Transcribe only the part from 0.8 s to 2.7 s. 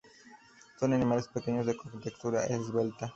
animales pequeños de contextura